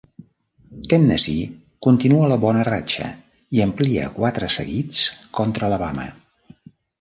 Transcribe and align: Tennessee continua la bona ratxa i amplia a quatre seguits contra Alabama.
Tennessee 0.93 1.51
continua 1.87 2.29
la 2.31 2.37
bona 2.45 2.63
ratxa 2.69 3.09
i 3.59 3.61
amplia 3.67 4.07
a 4.09 4.15
quatre 4.17 4.51
seguits 4.57 5.05
contra 5.41 5.69
Alabama. 5.69 6.09